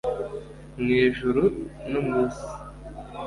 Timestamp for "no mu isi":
1.91-2.49